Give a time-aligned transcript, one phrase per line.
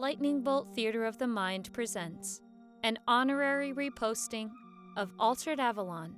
[0.00, 2.40] Lightning Bolt Theater of the Mind presents
[2.82, 4.48] an honorary reposting
[4.96, 6.16] of Altered Avalon,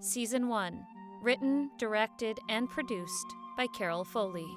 [0.00, 0.78] Season 1,
[1.22, 3.24] written, directed, and produced
[3.56, 4.54] by Carol Foley.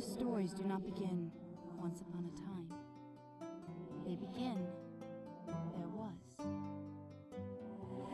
[0.00, 1.30] Oldest stories do not begin
[1.78, 2.66] once upon a time.
[4.06, 4.66] They begin
[5.76, 6.16] there was.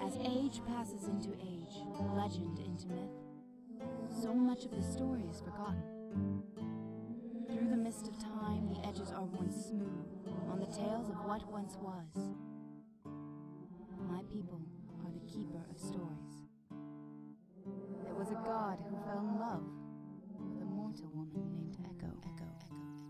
[0.02, 1.76] As age passes into age,
[2.16, 3.14] legend into myth,
[4.20, 6.42] so much of the story is forgotten.
[7.46, 11.48] Through the mist of time, the edges are worn smooth on the tales of what
[11.52, 12.34] once was.
[14.08, 14.60] My people
[15.04, 16.48] are the keeper of stories.
[18.04, 19.75] There was a god who fell in love
[21.04, 22.06] woman named Echo.
[22.06, 22.46] Echo.
[22.68, 23.05] Echo.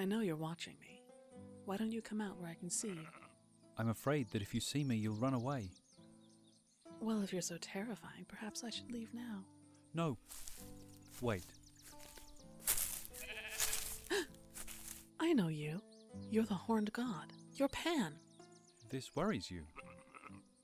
[0.00, 1.02] I know you're watching me.
[1.66, 3.06] Why don't you come out where I can see you?
[3.76, 5.68] I'm afraid that if you see me, you'll run away.
[7.02, 9.44] Well, if you're so terrifying, perhaps I should leave now.
[9.92, 10.16] No.
[11.20, 11.44] Wait.
[15.20, 15.82] I know you.
[16.30, 17.34] You're the horned god.
[17.52, 18.14] You're Pan.
[18.88, 19.64] This worries you.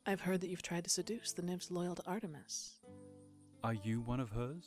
[0.06, 2.76] I've heard that you've tried to seduce the nymphs loyal to Artemis.
[3.62, 4.64] Are you one of hers?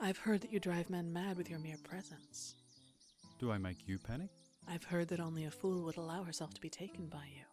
[0.00, 2.56] I've heard that you drive men mad with your mere presence.
[3.38, 4.30] Do I make you panic?
[4.66, 7.44] I've heard that only a fool would allow herself to be taken by you.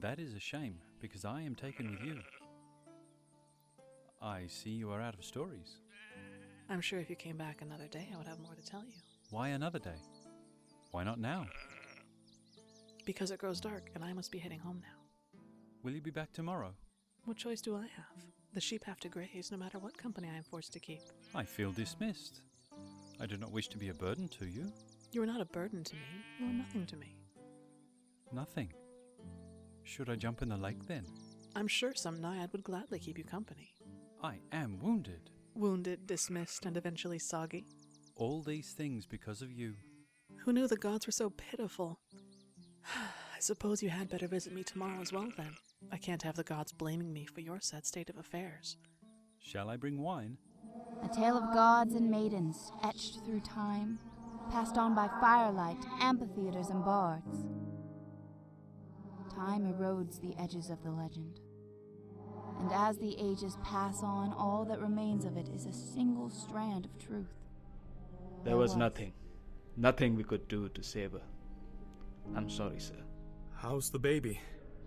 [0.00, 2.18] That is a shame, because I am taken with you.
[4.20, 5.76] I see you are out of stories.
[6.68, 8.94] I'm sure if you came back another day, I would have more to tell you.
[9.30, 10.00] Why another day?
[10.90, 11.46] Why not now?
[13.04, 15.38] Because it grows dark and I must be heading home now.
[15.84, 16.74] Will you be back tomorrow?
[17.24, 18.24] What choice do I have?
[18.54, 21.02] The sheep have to graze no matter what company I am forced to keep.
[21.34, 22.40] I feel dismissed.
[23.20, 24.72] I do not wish to be a burden to you.
[25.12, 26.24] You are not a burden to me.
[26.40, 27.18] You are nothing to me.
[28.32, 28.72] Nothing.
[29.82, 31.04] Should I jump in the lake then?
[31.54, 33.74] I'm sure some naiad would gladly keep you company.
[34.22, 35.28] I am wounded.
[35.54, 37.66] Wounded, dismissed, and eventually soggy.
[38.16, 39.74] All these things because of you.
[40.38, 41.98] Who knew the gods were so pitiful?
[42.86, 45.54] I suppose you had better visit me tomorrow as well, then.
[45.90, 48.78] I can't have the gods blaming me for your sad state of affairs.
[49.40, 50.38] Shall I bring wine?
[51.02, 53.98] A tale of gods and maidens etched through time,
[54.50, 57.44] passed on by firelight, amphitheaters, and bards.
[59.34, 61.40] Time erodes the edges of the legend.
[62.60, 66.84] And as the ages pass on, all that remains of it is a single strand
[66.84, 67.34] of truth.
[68.44, 69.12] There was nothing.
[69.76, 71.22] Nothing we could do to save her.
[72.36, 73.02] I'm sorry, sir.
[73.54, 74.40] How's the baby?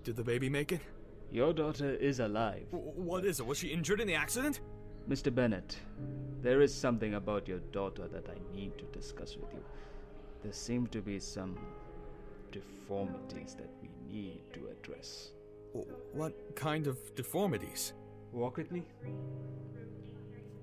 [0.03, 0.81] Did the baby make it?
[1.31, 2.67] Your daughter is alive.
[2.71, 3.45] W- what is it?
[3.45, 4.61] Was she injured in the accident?
[5.09, 5.33] Mr.
[5.33, 5.77] Bennett,
[6.41, 9.63] there is something about your daughter that I need to discuss with you.
[10.41, 11.55] There seem to be some
[12.51, 15.29] deformities that we need to address.
[16.13, 17.93] What kind of deformities?
[18.31, 18.83] Walk with me.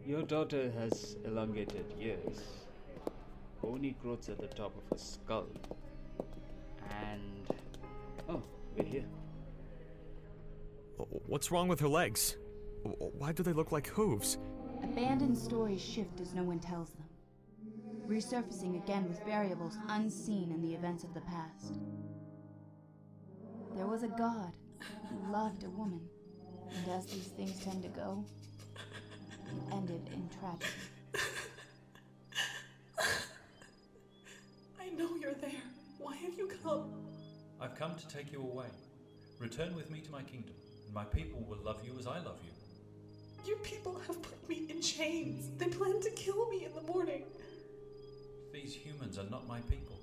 [0.05, 2.43] Your daughter has elongated ears,
[3.63, 5.47] bony growths at the top of her skull,
[6.91, 7.47] and.
[8.29, 8.43] Oh,
[8.77, 9.05] we're here.
[11.27, 12.37] What's wrong with her legs?
[12.85, 14.39] W- Why do they look like hooves?
[14.83, 17.07] Abandoned stories shift as no one tells them,
[18.09, 21.75] resurfacing again with variables unseen in the events of the past.
[23.77, 24.53] There was a god
[25.09, 26.01] who loved a woman,
[26.77, 28.25] and as these things tend to go,
[28.75, 30.67] it ended in tragedy.
[34.81, 35.63] I know you're there.
[35.99, 36.91] Why have you come?
[37.61, 38.67] I've come to take you away.
[39.39, 40.55] Return with me to my kingdom,
[40.87, 42.51] and my people will love you as I love you.
[43.47, 45.49] Your people have put me in chains.
[45.59, 47.25] They plan to kill me in the morning.
[48.53, 49.99] These humans are not my people.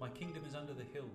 [0.00, 1.08] My kingdom is under the hill,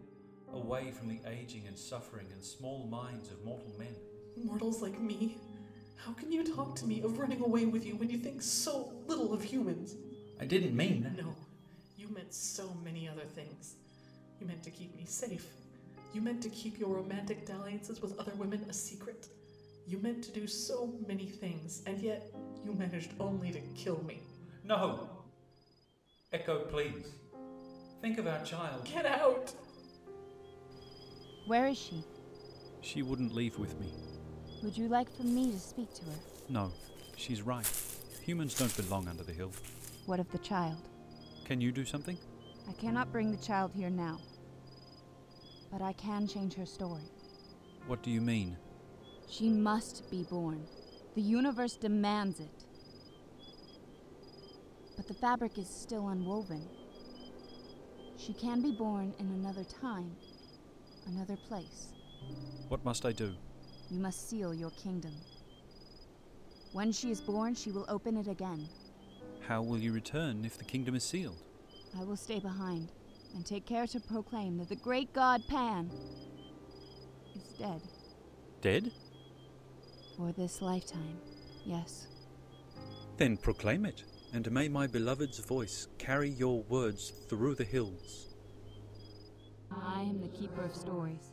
[0.53, 3.95] away from the aging and suffering and small minds of mortal men.
[4.43, 5.37] Mortals like me?
[5.97, 8.91] How can you talk to me of running away with you when you think so
[9.07, 9.95] little of humans?
[10.39, 11.17] I didn't mean that.
[11.17, 11.35] No,
[11.97, 13.75] you meant so many other things.
[14.39, 15.45] You meant to keep me safe.
[16.13, 19.27] You meant to keep your romantic dalliances with other women a secret.
[19.89, 22.31] You meant to do so many things, and yet
[22.63, 24.21] you managed only to kill me.
[24.63, 25.09] No!
[26.31, 27.07] Echo, please.
[27.99, 28.85] Think of our child.
[28.85, 29.51] Get out!
[31.47, 32.03] Where is she?
[32.81, 33.91] She wouldn't leave with me.
[34.61, 36.19] Would you like for me to speak to her?
[36.49, 36.71] No,
[37.17, 37.67] she's right.
[38.21, 39.51] Humans don't belong under the hill.
[40.05, 40.87] What of the child?
[41.45, 42.17] Can you do something?
[42.69, 44.19] I cannot bring the child here now.
[45.71, 47.09] But I can change her story.
[47.87, 48.55] What do you mean?
[49.29, 50.65] She must be born.
[51.15, 52.65] The universe demands it.
[54.97, 56.67] But the fabric is still unwoven.
[58.17, 60.11] She can be born in another time,
[61.07, 61.93] another place.
[62.67, 63.33] What must I do?
[63.89, 65.13] You must seal your kingdom.
[66.73, 68.67] When she is born, she will open it again.
[69.47, 71.41] How will you return if the kingdom is sealed?
[71.99, 72.89] I will stay behind
[73.35, 75.89] and take care to proclaim that the great god Pan
[77.35, 77.81] is dead.
[78.61, 78.91] Dead?
[80.19, 81.17] For this lifetime,
[81.65, 82.07] yes.
[83.15, 88.27] Then proclaim it, and may my beloved's voice carry your words through the hills.
[89.71, 91.31] I am the keeper of stories.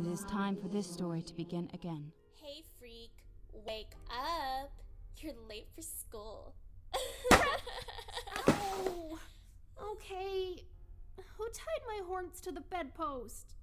[0.00, 2.10] It is time for this story to begin again.
[2.34, 3.12] Hey, freak,
[3.52, 4.72] wake up.
[5.18, 6.56] You're late for school.
[7.32, 7.38] Ow!
[8.48, 9.18] Oh,
[9.92, 10.64] okay.
[11.36, 13.54] Who tied my horns to the bedpost?